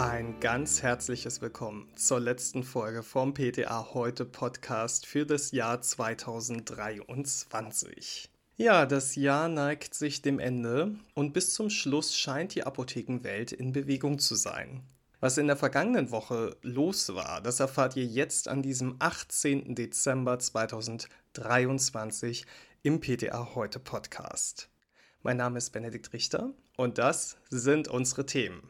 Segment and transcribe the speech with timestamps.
[0.00, 8.30] Ein ganz herzliches Willkommen zur letzten Folge vom PTA Heute Podcast für das Jahr 2023.
[8.56, 13.74] Ja, das Jahr neigt sich dem Ende und bis zum Schluss scheint die Apothekenwelt in
[13.74, 14.82] Bewegung zu sein.
[15.20, 19.74] Was in der vergangenen Woche los war, das erfahrt ihr jetzt an diesem 18.
[19.74, 22.46] Dezember 2023
[22.82, 24.70] im PTA Heute Podcast.
[25.22, 28.62] Mein Name ist Benedikt Richter und das sind unsere Themen.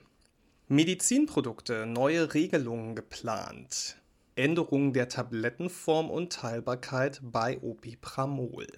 [0.73, 3.97] Medizinprodukte, neue Regelungen geplant.
[4.37, 8.69] Änderungen der Tablettenform und Teilbarkeit bei Opipramol.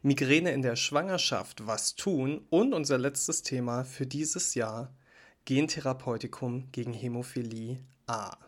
[0.00, 2.46] Migräne in der Schwangerschaft, was tun?
[2.48, 4.96] Und unser letztes Thema für dieses Jahr,
[5.44, 8.38] Gentherapeutikum gegen Hämophilie A.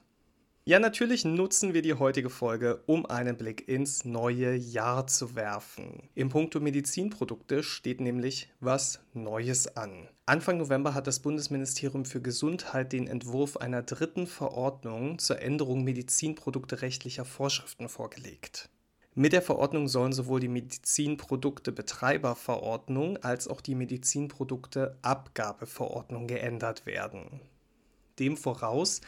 [0.68, 6.02] Ja, natürlich nutzen wir die heutige Folge, um einen Blick ins neue Jahr zu werfen.
[6.14, 10.10] Im Punkto Medizinprodukte steht nämlich was Neues an.
[10.26, 16.82] Anfang November hat das Bundesministerium für Gesundheit den Entwurf einer dritten Verordnung zur Änderung medizinprodukte
[16.82, 18.68] rechtlicher Vorschriften vorgelegt.
[19.14, 27.40] Mit der Verordnung sollen sowohl die Medizinprodukte-Betreiberverordnung als auch die Medizinprodukte-Abgabeverordnung geändert werden.
[28.18, 29.00] Dem voraus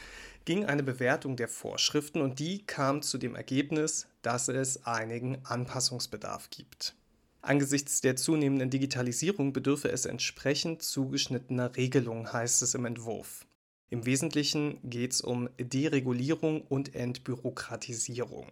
[0.45, 6.49] ging eine Bewertung der Vorschriften und die kam zu dem Ergebnis, dass es einigen Anpassungsbedarf
[6.49, 6.95] gibt.
[7.41, 13.45] Angesichts der zunehmenden Digitalisierung bedürfe es entsprechend zugeschnittener Regelungen, heißt es im Entwurf.
[13.89, 18.47] Im Wesentlichen geht es um Deregulierung und Entbürokratisierung.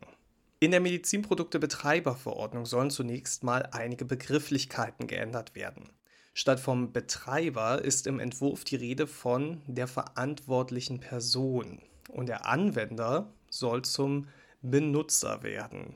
[0.59, 5.89] In der Medizinprodukte-Betreiberverordnung sollen zunächst mal einige Begrifflichkeiten geändert werden.
[6.33, 13.33] Statt vom Betreiber ist im Entwurf die Rede von der verantwortlichen Person und der Anwender
[13.49, 14.27] soll zum
[14.61, 15.95] Benutzer werden.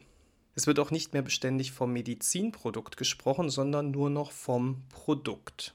[0.55, 5.73] Es wird auch nicht mehr beständig vom Medizinprodukt gesprochen, sondern nur noch vom Produkt.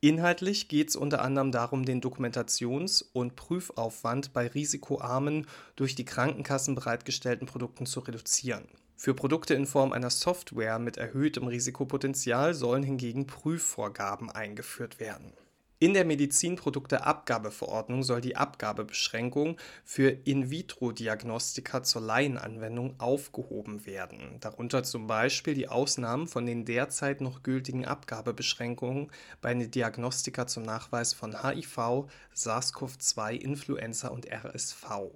[0.00, 6.74] Inhaltlich geht es unter anderem darum, den Dokumentations- und Prüfaufwand bei risikoarmen, durch die Krankenkassen
[6.74, 8.64] bereitgestellten Produkten zu reduzieren.
[8.96, 15.32] Für Produkte in Form einer Software mit erhöhtem Risikopotenzial sollen hingegen Prüfvorgaben eingeführt werden.
[15.80, 25.52] In der Medizinprodukteabgabeverordnung soll die Abgabebeschränkung für In-vitro-Diagnostika zur Laienanwendung aufgehoben werden, darunter zum Beispiel
[25.52, 29.10] die Ausnahmen von den derzeit noch gültigen Abgabebeschränkungen
[29.42, 35.10] bei den Diagnostika zum Nachweis von HIV, SARS-CoV-2, Influenza und RSV.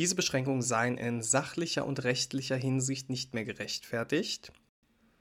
[0.00, 4.50] Diese Beschränkungen seien in sachlicher und rechtlicher Hinsicht nicht mehr gerechtfertigt.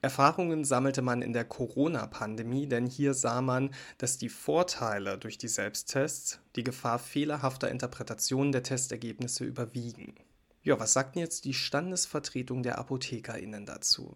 [0.02, 5.50] Erfahrungen sammelte man in der Corona-Pandemie, denn hier sah man, dass die Vorteile durch die
[5.50, 10.16] Selbsttests die Gefahr fehlerhafter Interpretationen der Testergebnisse überwiegen.
[10.64, 14.16] Ja, was sagt denn jetzt die Standesvertretung der ApothekerInnen dazu?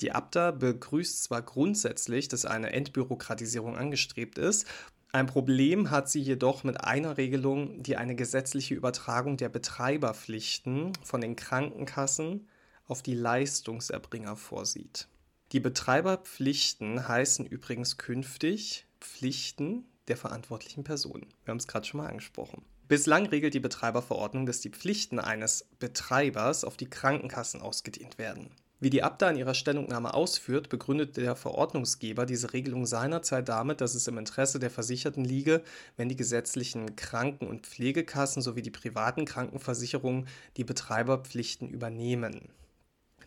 [0.00, 4.66] Die Abda begrüßt zwar grundsätzlich, dass eine Entbürokratisierung angestrebt ist,
[5.16, 11.20] ein Problem hat sie jedoch mit einer Regelung, die eine gesetzliche Übertragung der Betreiberpflichten von
[11.20, 12.48] den Krankenkassen
[12.86, 15.08] auf die Leistungserbringer vorsieht.
[15.52, 21.26] Die Betreiberpflichten heißen übrigens künftig Pflichten der verantwortlichen Personen.
[21.44, 22.62] Wir haben es gerade schon mal angesprochen.
[22.88, 28.50] Bislang regelt die Betreiberverordnung, dass die Pflichten eines Betreibers auf die Krankenkassen ausgedehnt werden.
[28.78, 33.94] Wie die Abda in ihrer Stellungnahme ausführt, begründet der Verordnungsgeber diese Regelung seinerzeit damit, dass
[33.94, 35.62] es im Interesse der Versicherten liege,
[35.96, 40.28] wenn die gesetzlichen Kranken- und Pflegekassen sowie die privaten Krankenversicherungen
[40.58, 42.50] die Betreiberpflichten übernehmen.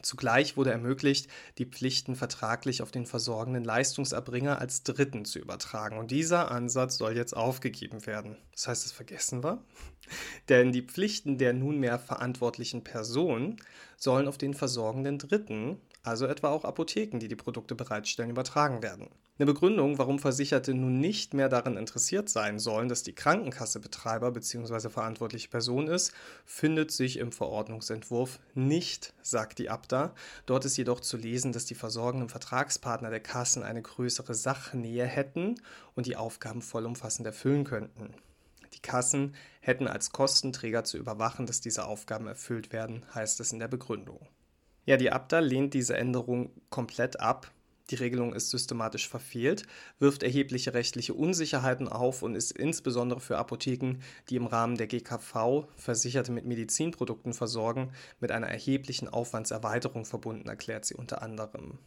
[0.01, 5.97] Zugleich wurde ermöglicht, die Pflichten vertraglich auf den versorgenden Leistungserbringer als Dritten zu übertragen.
[5.97, 8.37] Und dieser Ansatz soll jetzt aufgegeben werden.
[8.53, 9.63] Das heißt, das vergessen wir.
[10.49, 13.57] Denn die Pflichten der nunmehr verantwortlichen Person
[13.97, 19.09] sollen auf den versorgenden Dritten also etwa auch Apotheken, die die Produkte bereitstellen, übertragen werden.
[19.37, 24.31] Eine Begründung, warum Versicherte nun nicht mehr daran interessiert sein sollen, dass die Krankenkasse Betreiber
[24.31, 24.89] bzw.
[24.89, 26.11] verantwortliche Person ist,
[26.45, 30.13] findet sich im Verordnungsentwurf nicht, sagt die Abda.
[30.45, 35.55] Dort ist jedoch zu lesen, dass die versorgenden Vertragspartner der Kassen eine größere Sachnähe hätten
[35.95, 38.13] und die Aufgaben vollumfassend erfüllen könnten.
[38.73, 43.59] Die Kassen hätten als Kostenträger zu überwachen, dass diese Aufgaben erfüllt werden, heißt es in
[43.59, 44.27] der Begründung.
[44.89, 47.51] Ja, die Abda lehnt diese Änderung komplett ab.
[47.91, 49.67] Die Regelung ist systematisch verfehlt,
[49.99, 53.99] wirft erhebliche rechtliche Unsicherheiten auf und ist insbesondere für Apotheken,
[54.29, 60.85] die im Rahmen der GKV Versicherte mit Medizinprodukten versorgen, mit einer erheblichen Aufwandserweiterung verbunden, erklärt
[60.85, 61.77] sie unter anderem.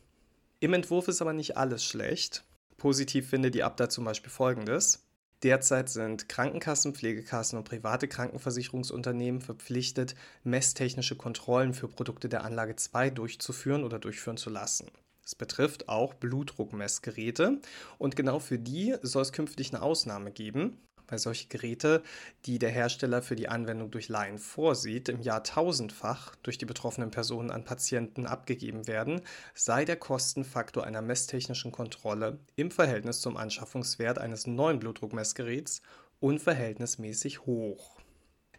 [0.60, 2.44] Im Entwurf ist aber nicht alles schlecht.
[2.76, 5.04] Positiv finde die Abda zum Beispiel folgendes.
[5.42, 13.10] Derzeit sind Krankenkassen, Pflegekassen und private Krankenversicherungsunternehmen verpflichtet, messtechnische Kontrollen für Produkte der Anlage 2
[13.10, 14.86] durchzuführen oder durchführen zu lassen.
[15.22, 17.60] Das betrifft auch Blutdruckmessgeräte
[17.98, 20.78] und genau für die soll es künftig eine Ausnahme geben.
[21.08, 22.02] Weil solche Geräte,
[22.46, 27.10] die der Hersteller für die Anwendung durch Laien vorsieht, im Jahr tausendfach durch die betroffenen
[27.10, 29.20] Personen an Patienten abgegeben werden,
[29.54, 35.82] sei der Kostenfaktor einer messtechnischen Kontrolle im Verhältnis zum Anschaffungswert eines neuen Blutdruckmessgeräts
[36.20, 37.98] unverhältnismäßig hoch.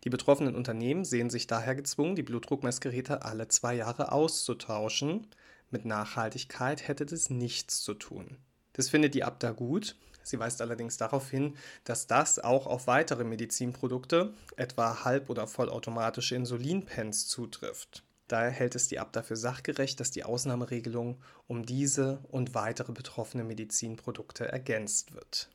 [0.04, 5.28] Die betroffenen Unternehmen sehen sich daher gezwungen, die Blutdruckmessgeräte alle zwei Jahre auszutauschen.
[5.72, 8.38] Mit Nachhaltigkeit hätte das nichts zu tun.
[8.74, 9.96] Das findet die Abda gut.
[10.24, 16.36] Sie weist allerdings darauf hin, dass das auch auf weitere Medizinprodukte, etwa halb- oder vollautomatische
[16.36, 18.04] Insulinpens, zutrifft.
[18.28, 23.44] Daher hält es die Abda für sachgerecht, dass die Ausnahmeregelung um diese und weitere betroffene
[23.44, 25.50] Medizinprodukte ergänzt wird.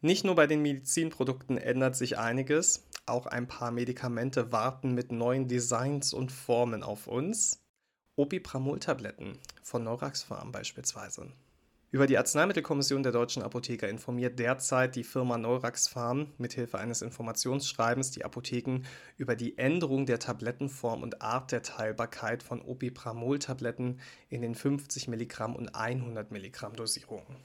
[0.00, 5.46] Nicht nur bei den Medizinprodukten ändert sich einiges, auch ein paar Medikamente warten mit neuen
[5.46, 7.62] Designs und Formen auf uns.
[8.16, 11.32] Opipramol-Tabletten von Norax Farm beispielsweise.
[11.92, 18.10] Über die Arzneimittelkommission der deutschen Apotheker informiert derzeit die Firma Neurax Farm mithilfe eines Informationsschreibens
[18.10, 18.80] die Apotheken
[19.18, 24.00] über die Änderung der Tablettenform und Art der Teilbarkeit von Opipramol-Tabletten
[24.30, 27.36] in den 50 Milligramm und 100 Milligramm Dosierungen.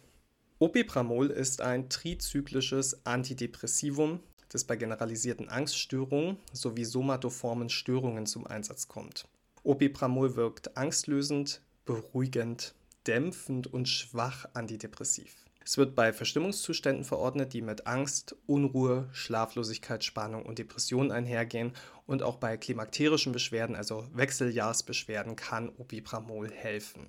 [0.60, 9.28] Opipramol ist ein trizyklisches Antidepressivum, das bei generalisierten Angststörungen sowie somatoformen Störungen zum Einsatz kommt.
[9.64, 12.76] Opipramol wirkt angstlösend, beruhigend,
[13.08, 15.36] dämpfend und schwach antidepressiv.
[15.64, 21.74] Es wird bei Verstimmungszuständen verordnet, die mit Angst, Unruhe, Schlaflosigkeit, Spannung und Depressionen einhergehen
[22.06, 27.08] und auch bei klimakterischen Beschwerden, also Wechseljahrsbeschwerden, kann Opipramol helfen.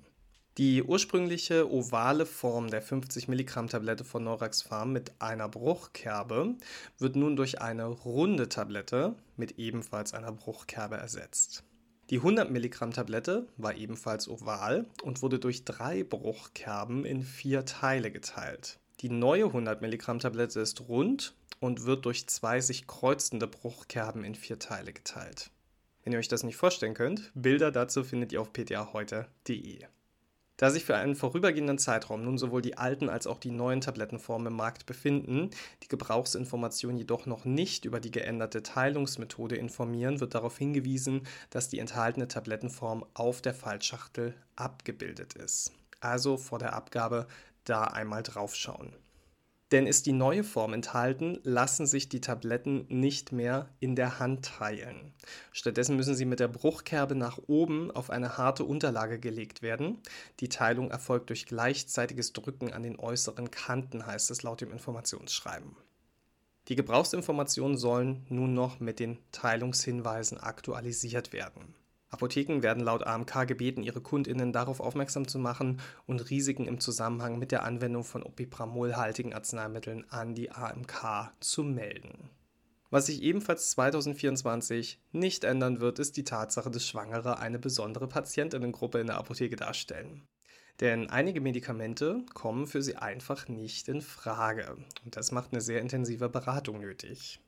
[0.57, 6.55] Die ursprüngliche ovale Form der 50 Milligramm Tablette von Norax Farm mit einer Bruchkerbe
[6.97, 11.63] wird nun durch eine runde Tablette mit ebenfalls einer Bruchkerbe ersetzt.
[12.09, 18.09] Die 100 Milligramm Tablette war ebenfalls oval und wurde durch drei Bruchkerben in vier Teile
[18.11, 18.79] geteilt.
[19.01, 24.33] Die neue 100 Milligramm Tablette ist rund und wird durch zwei sich kreuzende Bruchkerben in
[24.33, 25.51] vier Teile geteilt.
[26.03, 29.85] Wenn ihr euch das nicht vorstellen könnt, Bilder dazu findet ihr auf ptaheute.de.
[30.59, 34.47] Da sich für einen vorübergehenden Zeitraum nun sowohl die alten als auch die neuen Tablettenformen
[34.47, 35.51] im Markt befinden,
[35.83, 41.79] die Gebrauchsinformationen jedoch noch nicht über die geänderte Teilungsmethode informieren, wird darauf hingewiesen, dass die
[41.79, 45.71] enthaltene Tablettenform auf der Fallschachtel abgebildet ist.
[46.01, 47.27] Also vor der Abgabe
[47.63, 48.93] da einmal draufschauen.
[49.71, 54.45] Denn ist die neue Form enthalten, lassen sich die Tabletten nicht mehr in der Hand
[54.45, 55.13] teilen.
[55.51, 59.99] Stattdessen müssen sie mit der Bruchkerbe nach oben auf eine harte Unterlage gelegt werden.
[60.39, 65.75] Die Teilung erfolgt durch gleichzeitiges Drücken an den äußeren Kanten, heißt es laut dem Informationsschreiben.
[66.67, 71.75] Die Gebrauchsinformationen sollen nun noch mit den Teilungshinweisen aktualisiert werden.
[72.09, 77.37] Apotheken werden laut AMK gebeten, ihre Kundinnen darauf aufmerksam zu machen und Risiken im Zusammenhang
[77.37, 82.29] mit der Anwendung von opipramolhaltigen Arzneimitteln an die AMK zu melden.
[82.89, 88.99] Was sich ebenfalls 2024 nicht ändern wird, ist die Tatsache, dass Schwangere eine besondere Patientinnengruppe
[88.99, 90.23] in der Apotheke darstellen.
[90.79, 94.77] Denn einige Medikamente kommen für sie einfach nicht in Frage.
[95.05, 97.39] Und das macht eine sehr intensive Beratung nötig.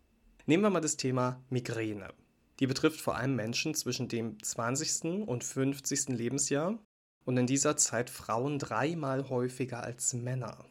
[0.45, 2.09] Nehmen wir mal das Thema Migräne.
[2.61, 5.25] Die betrifft vor allem Menschen zwischen dem 20.
[5.27, 6.09] und 50.
[6.09, 6.77] Lebensjahr
[7.25, 10.63] und in dieser Zeit Frauen dreimal häufiger als Männer.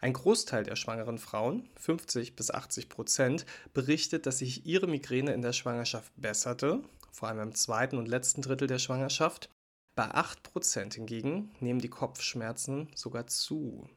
[0.00, 5.40] Ein Großteil der schwangeren Frauen, 50 bis 80 Prozent, berichtet, dass sich ihre Migräne in
[5.40, 9.48] der Schwangerschaft besserte, vor allem im zweiten und letzten Drittel der Schwangerschaft.
[9.94, 13.88] Bei 8 Prozent hingegen nehmen die Kopfschmerzen sogar zu.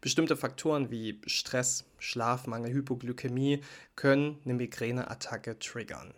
[0.00, 3.60] Bestimmte Faktoren wie Stress, Schlafmangel, Hypoglykämie
[3.96, 6.14] können eine Migräneattacke triggern.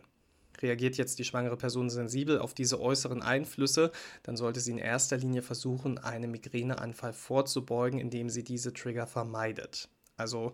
[0.60, 3.90] Reagiert jetzt die schwangere Person sensibel auf diese äußeren Einflüsse,
[4.22, 9.88] dann sollte sie in erster Linie versuchen, einem Migräneanfall vorzubeugen, indem sie diese Trigger vermeidet.
[10.16, 10.52] Also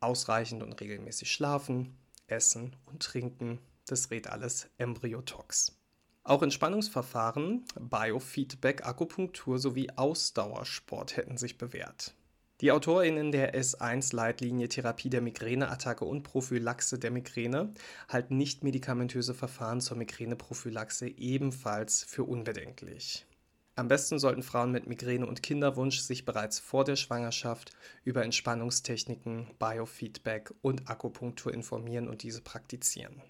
[0.00, 3.58] ausreichend und regelmäßig schlafen, essen und trinken.
[3.86, 5.78] Das rät alles Embryotox.
[6.24, 12.14] Auch Entspannungsverfahren, Biofeedback, Akupunktur sowie Ausdauersport hätten sich bewährt.
[12.62, 17.74] Die AutorInnen der S1-Leitlinie Therapie der Migräneattacke und Prophylaxe der Migräne
[18.08, 23.26] halten nicht-medikamentöse Verfahren zur Migräneprophylaxe ebenfalls für unbedenklich.
[23.74, 27.72] Am besten sollten Frauen mit Migräne und Kinderwunsch sich bereits vor der Schwangerschaft
[28.04, 33.20] über Entspannungstechniken, Biofeedback und Akupunktur informieren und diese praktizieren.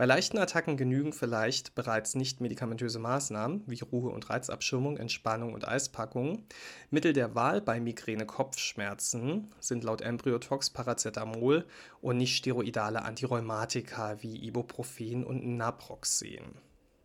[0.00, 5.68] Bei leichten Attacken genügen vielleicht bereits nicht medikamentöse Maßnahmen wie Ruhe- und Reizabschirmung, Entspannung und
[5.68, 6.46] Eispackung.
[6.88, 11.66] Mittel der Wahl bei Migräne-Kopfschmerzen sind laut Embryotox Paracetamol
[12.00, 16.56] und nicht steroidale Antirheumatika wie Ibuprofen und Naproxen.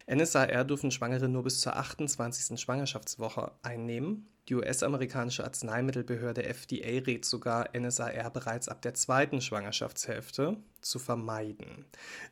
[0.10, 2.58] NSAR dürfen Schwangere nur bis zur 28.
[2.58, 4.30] Schwangerschaftswoche einnehmen.
[4.48, 11.86] Die US-amerikanische Arzneimittelbehörde FDA rät sogar, NSAR bereits ab der zweiten Schwangerschaftshälfte zu vermeiden.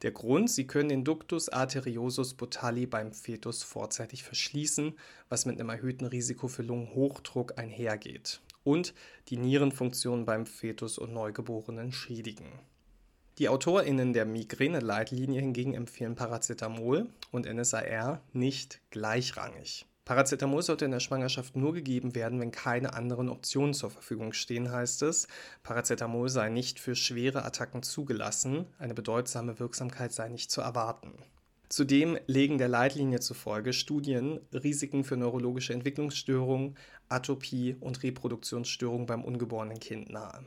[0.04, 4.94] Der Grund, sie können den Ductus arteriosus botalli beim Fetus vorzeitig verschließen,
[5.28, 8.94] was mit einem erhöhten Risiko für Lungenhochdruck einhergeht und
[9.30, 12.60] die Nierenfunktion beim Fetus und Neugeborenen schädigen.
[13.40, 19.88] Die AutorInnen der Migräne-Leitlinie hingegen empfehlen Paracetamol und NSAR nicht gleichrangig.
[20.06, 24.70] Paracetamol sollte in der Schwangerschaft nur gegeben werden, wenn keine anderen Optionen zur Verfügung stehen,
[24.70, 25.28] heißt es.
[25.64, 31.14] Paracetamol sei nicht für schwere Attacken zugelassen, eine bedeutsame Wirksamkeit sei nicht zu erwarten.
[31.70, 36.76] Zudem legen der Leitlinie zufolge Studien Risiken für neurologische Entwicklungsstörungen,
[37.10, 40.44] Atopie und Reproduktionsstörungen beim ungeborenen Kind nahe.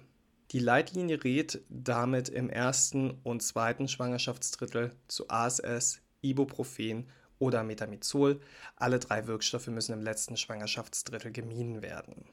[0.52, 8.40] Die Leitlinie rät damit im ersten und zweiten Schwangerschaftsdrittel zu ASS, Ibuprofen oder Metamizol.
[8.76, 12.24] Alle drei Wirkstoffe müssen im letzten Schwangerschaftsdrittel gemieden werden.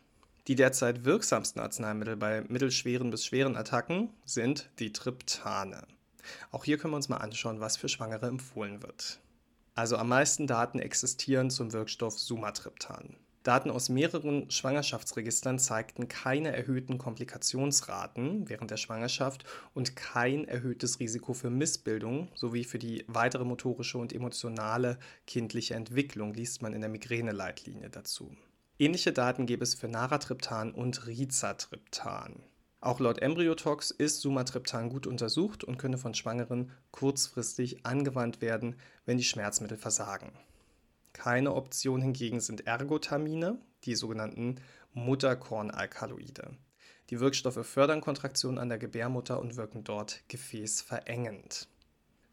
[0.47, 5.87] Die derzeit wirksamsten Arzneimittel bei mittelschweren bis schweren Attacken sind die Triptane.
[6.51, 9.19] Auch hier können wir uns mal anschauen, was für Schwangere empfohlen wird.
[9.75, 13.15] Also am meisten Daten existieren zum Wirkstoff Sumatriptan.
[13.43, 21.33] Daten aus mehreren Schwangerschaftsregistern zeigten keine erhöhten Komplikationsraten während der Schwangerschaft und kein erhöhtes Risiko
[21.33, 24.97] für Missbildung sowie für die weitere motorische und emotionale
[25.27, 28.31] kindliche Entwicklung, liest man in der Migräne-Leitlinie dazu.
[28.79, 32.41] Ähnliche Daten gäbe es für Naratriptan und Rizatriptan.
[32.79, 39.17] Auch laut Embryotox ist Sumatriptan gut untersucht und könne von Schwangeren kurzfristig angewandt werden, wenn
[39.17, 40.31] die Schmerzmittel versagen.
[41.13, 44.55] Keine Option hingegen sind Ergotamine, die sogenannten
[44.93, 46.57] Mutterkornalkaloide.
[47.09, 51.67] Die Wirkstoffe fördern Kontraktionen an der Gebärmutter und wirken dort gefäßverengend.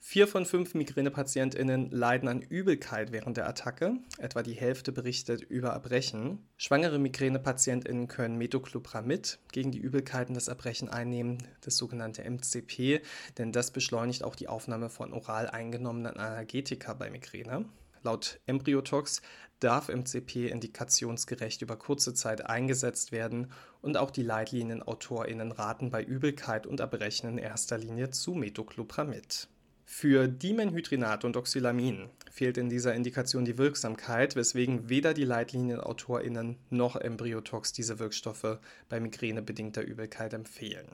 [0.02, 5.68] Vier von fünf Migränepatientinnen leiden an Übelkeit während der Attacke, etwa die Hälfte berichtet über
[5.68, 6.38] Erbrechen.
[6.56, 13.02] Schwangere Migränepatientinnen können Metoclopramid gegen die Übelkeiten des Erbrechen einnehmen, das sogenannte MCP,
[13.36, 17.66] denn das beschleunigt auch die Aufnahme von oral eingenommenen Analgetika bei Migräne.
[18.02, 19.22] Laut Embryotox
[19.60, 23.52] darf MCP indikationsgerecht über kurze Zeit eingesetzt werden
[23.82, 29.48] und auch die Leitlinienautorinnen raten bei Übelkeit und Erbrechen in erster Linie zu Metoclopramid.
[29.92, 36.94] Für Dimenhydrinat und Oxylamin fehlt in dieser Indikation die Wirksamkeit, weswegen weder die Leitlinienautorinnen noch
[36.94, 40.88] Embryotox diese Wirkstoffe bei migränebedingter Übelkeit empfehlen.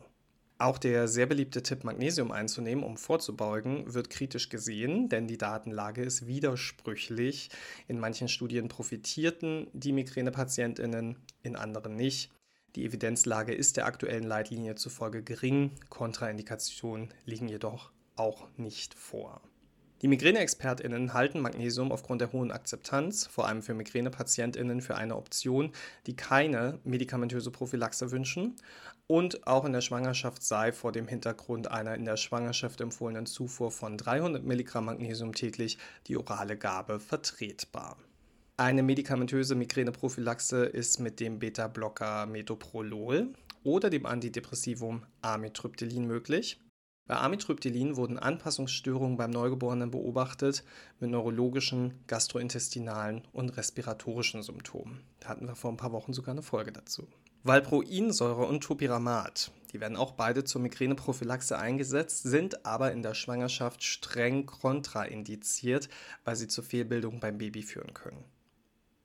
[0.59, 6.03] Auch der sehr beliebte Tipp, Magnesium einzunehmen, um vorzubeugen, wird kritisch gesehen, denn die Datenlage
[6.03, 7.51] ist widersprüchlich.
[7.89, 12.31] In manchen Studien profitierten die Migränepatientinnen, in anderen nicht.
[12.75, 19.43] Die Evidenzlage ist der aktuellen Leitlinie zufolge gering, Kontraindikationen liegen jedoch auch nicht vor.
[20.07, 25.73] Die Migräne-ExpertInnen halten Magnesium aufgrund der hohen Akzeptanz, vor allem für Migränepatientinnen, für eine Option,
[26.07, 28.55] die keine medikamentöse Prophylaxe wünschen
[29.09, 33.73] und auch in der Schwangerschaft sei vor dem Hintergrund einer in der Schwangerschaft empfohlenen Zufuhr
[33.73, 37.97] von 300 Milligramm Magnesium täglich die orale Gabe vertretbar.
[38.57, 43.33] Eine medikamentöse Migräneprophylaxe ist mit dem Beta-Blocker Metoprolol
[43.65, 46.61] oder dem Antidepressivum Amitriptylin möglich.
[47.07, 50.65] Bei Amitriptylin wurden Anpassungsstörungen beim Neugeborenen beobachtet
[50.99, 55.05] mit neurologischen, gastrointestinalen und respiratorischen Symptomen.
[55.21, 57.07] Da hatten wir vor ein paar Wochen sogar eine Folge dazu.
[57.45, 63.85] Valproinsäure und Topiramat, die werden auch beide zur Migräneprophylaxe eingesetzt, sind aber in der Schwangerschaft
[63.85, 65.89] streng kontraindiziert,
[66.25, 68.25] weil sie zur Fehlbildung beim Baby führen können.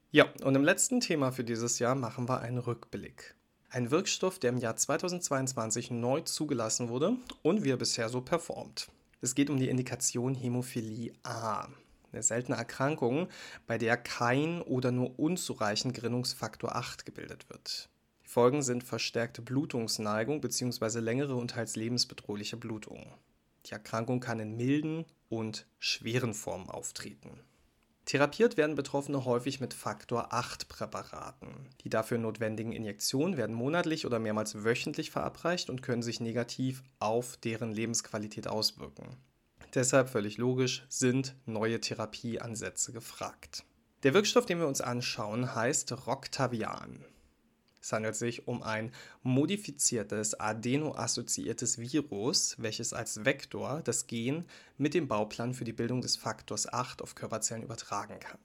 [0.09, 3.35] Ja, und im letzten Thema für dieses Jahr machen wir einen Rückblick.
[3.73, 8.89] Ein Wirkstoff, der im Jahr 2022 neu zugelassen wurde und wie er bisher so performt.
[9.21, 11.69] Es geht um die Indikation Hämophilie A,
[12.11, 13.29] eine seltene Erkrankung,
[13.67, 17.87] bei der kein oder nur unzureichend Gerinnungsfaktor 8 gebildet wird.
[18.25, 20.99] Die Folgen sind verstärkte Blutungsneigung bzw.
[20.99, 23.07] längere und teils lebensbedrohliche Blutungen.
[23.67, 27.39] Die Erkrankung kann in milden und schweren Formen auftreten.
[28.05, 31.69] Therapiert werden Betroffene häufig mit Faktor 8 Präparaten.
[31.83, 37.37] Die dafür notwendigen Injektionen werden monatlich oder mehrmals wöchentlich verabreicht und können sich negativ auf
[37.37, 39.17] deren Lebensqualität auswirken.
[39.75, 43.63] Deshalb völlig logisch sind neue Therapieansätze gefragt.
[44.03, 47.05] Der Wirkstoff, den wir uns anschauen, heißt Roctavian.
[47.81, 48.91] Es handelt sich um ein
[49.23, 54.45] modifiziertes adeno-assoziiertes Virus, welches als Vektor das Gen
[54.77, 58.37] mit dem Bauplan für die Bildung des Faktors 8 auf Körperzellen übertragen kann.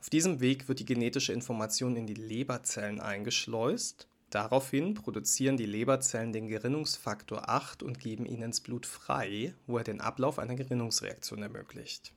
[0.00, 4.08] Auf diesem Weg wird die genetische Information in die Leberzellen eingeschleust.
[4.30, 9.84] Daraufhin produzieren die Leberzellen den Gerinnungsfaktor 8 und geben ihn ins Blut frei, wo er
[9.84, 12.12] den Ablauf einer Gerinnungsreaktion ermöglicht.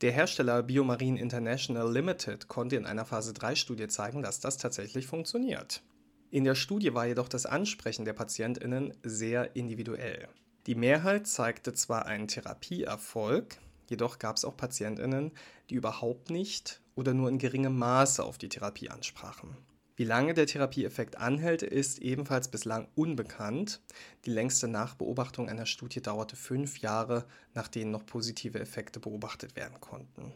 [0.00, 5.82] Der Hersteller Biomarine International Limited konnte in einer Phase 3-Studie zeigen, dass das tatsächlich funktioniert.
[6.30, 10.28] In der Studie war jedoch das Ansprechen der Patientinnen sehr individuell.
[10.66, 15.30] Die Mehrheit zeigte zwar einen Therapieerfolg, jedoch gab es auch Patientinnen,
[15.70, 19.56] die überhaupt nicht oder nur in geringem Maße auf die Therapie ansprachen.
[19.94, 23.80] Wie lange der Therapieeffekt anhält, ist ebenfalls bislang unbekannt.
[24.26, 29.80] Die längste Nachbeobachtung einer Studie dauerte fünf Jahre, nach denen noch positive Effekte beobachtet werden
[29.80, 30.34] konnten.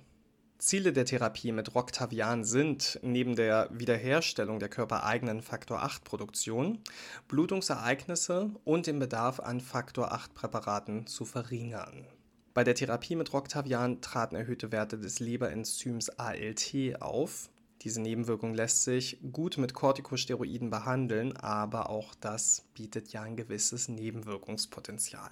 [0.61, 6.81] Ziele der Therapie mit Roctavian sind, neben der Wiederherstellung der körpereigenen Faktor 8 Produktion,
[7.29, 12.07] Blutungsereignisse und den Bedarf an Faktor 8 Präparaten zu verringern.
[12.53, 17.49] Bei der Therapie mit Roctavian traten erhöhte Werte des Leberenzyms ALT auf,
[17.81, 23.89] diese Nebenwirkung lässt sich gut mit Corticosteroiden behandeln, aber auch das bietet ja ein gewisses
[23.89, 25.31] Nebenwirkungspotenzial.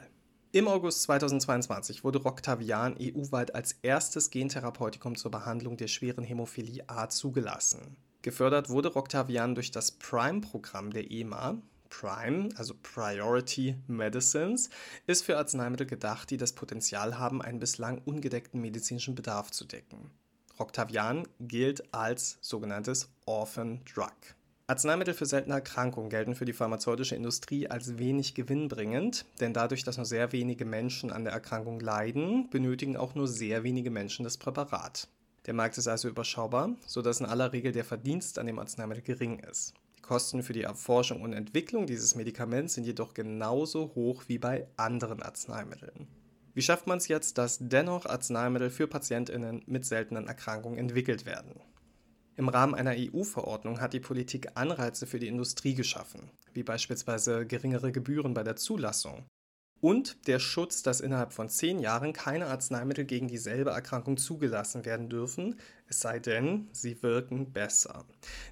[0.58, 7.08] Im August 2022 wurde Roctavian EU-weit als erstes Gentherapeutikum zur Behandlung der schweren Hämophilie A
[7.08, 7.96] zugelassen.
[8.22, 11.62] Gefördert wurde Roctavian durch das PRIME-Programm der EMA.
[11.90, 14.68] PRIME, also Priority Medicines,
[15.06, 20.10] ist für Arzneimittel gedacht, die das Potenzial haben, einen bislang ungedeckten medizinischen Bedarf zu decken.
[20.58, 24.10] Roctavian gilt als sogenanntes Orphan Drug.
[24.70, 29.96] Arzneimittel für seltene Erkrankungen gelten für die pharmazeutische Industrie als wenig gewinnbringend, denn dadurch, dass
[29.96, 34.36] nur sehr wenige Menschen an der Erkrankung leiden, benötigen auch nur sehr wenige Menschen das
[34.36, 35.08] Präparat.
[35.46, 39.38] Der Markt ist also überschaubar, sodass in aller Regel der Verdienst an dem Arzneimittel gering
[39.38, 39.72] ist.
[39.96, 44.66] Die Kosten für die Erforschung und Entwicklung dieses Medikaments sind jedoch genauso hoch wie bei
[44.76, 46.08] anderen Arzneimitteln.
[46.52, 51.58] Wie schafft man es jetzt, dass dennoch Arzneimittel für Patientinnen mit seltenen Erkrankungen entwickelt werden?
[52.38, 57.92] Im Rahmen einer EU-Verordnung hat die Politik Anreize für die Industrie geschaffen, wie beispielsweise geringere
[57.92, 59.26] Gebühren bei der Zulassung
[59.80, 65.08] und der Schutz, dass innerhalb von zehn Jahren keine Arzneimittel gegen dieselbe Erkrankung zugelassen werden
[65.08, 68.04] dürfen, es sei denn, sie wirken besser.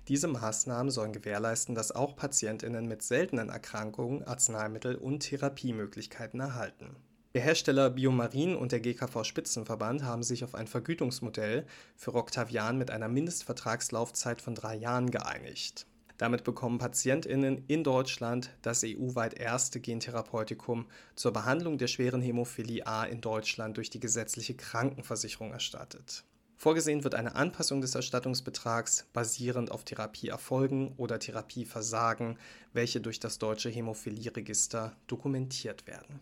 [0.09, 6.96] Diese Maßnahmen sollen gewährleisten, dass auch Patientinnen mit seltenen Erkrankungen Arzneimittel und Therapiemöglichkeiten erhalten.
[7.37, 12.90] Der Hersteller Biomarin und der GKV Spitzenverband haben sich auf ein Vergütungsmodell für Roctavian mit
[12.90, 15.85] einer Mindestvertragslaufzeit von drei Jahren geeinigt.
[16.16, 23.05] Damit bekommen PatientInnen in Deutschland das EU-weit erste Gentherapeutikum zur Behandlung der schweren Hämophilie A
[23.05, 26.25] in Deutschland durch die gesetzliche Krankenversicherung erstattet.
[26.57, 32.38] Vorgesehen wird eine Anpassung des Erstattungsbetrags basierend auf Therapieerfolgen oder Therapieversagen,
[32.72, 36.18] welche durch das deutsche Hämophilieregister dokumentiert werden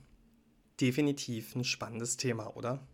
[0.80, 2.86] definitiv ein spannendes Thema, oder?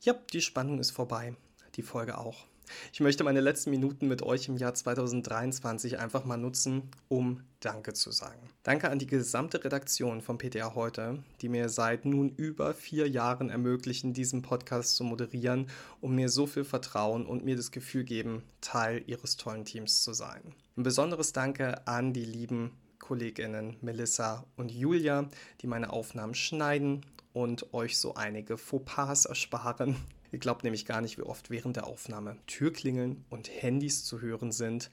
[0.00, 1.34] Ja, die Spannung ist vorbei.
[1.76, 2.46] Die Folge auch.
[2.92, 7.92] Ich möchte meine letzten Minuten mit euch im Jahr 2023 einfach mal nutzen, um Danke
[7.92, 8.48] zu sagen.
[8.62, 13.50] Danke an die gesamte Redaktion von PTA heute, die mir seit nun über vier Jahren
[13.50, 15.68] ermöglichen, diesen Podcast zu moderieren
[16.00, 20.12] und mir so viel Vertrauen und mir das Gefühl geben, Teil ihres tollen Teams zu
[20.12, 20.54] sein.
[20.76, 25.28] Ein besonderes Danke an die lieben Kolleginnen Melissa und Julia,
[25.60, 27.02] die meine Aufnahmen schneiden
[27.34, 29.96] und euch so einige Fauxpas ersparen.
[30.32, 34.52] Ihr glaubt nämlich gar nicht, wie oft während der Aufnahme Türklingeln und Handys zu hören
[34.52, 34.90] sind,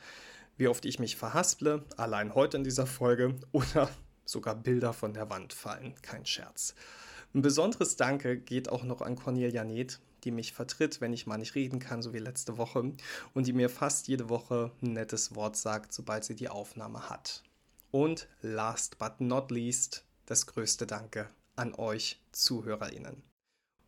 [0.57, 3.89] wie oft ich mich verhasple, allein heute in dieser Folge, oder
[4.25, 5.93] sogar Bilder von der Wand fallen.
[6.01, 6.75] Kein Scherz.
[7.33, 11.37] Ein besonderes Danke geht auch noch an Cornelia Neth, die mich vertritt, wenn ich mal
[11.37, 12.91] nicht reden kann, so wie letzte Woche,
[13.33, 17.43] und die mir fast jede Woche ein nettes Wort sagt, sobald sie die Aufnahme hat.
[17.91, 23.23] Und last but not least, das größte Danke an euch ZuhörerInnen.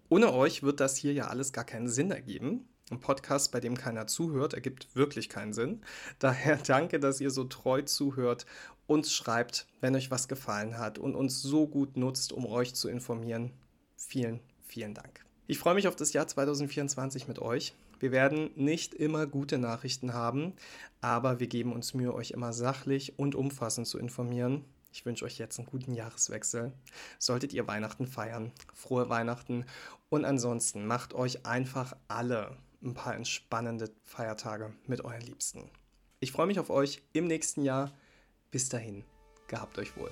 [0.10, 2.68] Ohne euch wird das hier ja alles gar keinen Sinn ergeben.
[2.92, 5.82] Ein Podcast, bei dem keiner zuhört, ergibt wirklich keinen Sinn.
[6.20, 8.46] Daher danke, dass ihr so treu zuhört,
[8.86, 12.90] uns schreibt, wenn euch was gefallen hat und uns so gut nutzt, um euch zu
[12.90, 13.52] informieren.
[13.96, 15.26] Vielen, vielen Dank.
[15.48, 17.74] Ich freue mich auf das Jahr 2024 mit euch.
[18.00, 20.54] Wir werden nicht immer gute Nachrichten haben,
[21.00, 24.66] aber wir geben uns Mühe, euch immer sachlich und umfassend zu informieren.
[24.94, 26.72] Ich wünsche euch jetzt einen guten Jahreswechsel.
[27.18, 29.66] Solltet ihr Weihnachten feiern, frohe Weihnachten
[30.10, 35.72] und ansonsten macht euch einfach alle ein paar entspannende Feiertage mit euren Liebsten.
[36.20, 37.92] Ich freue mich auf euch im nächsten Jahr.
[38.52, 39.04] Bis dahin,
[39.48, 40.12] gehabt euch wohl.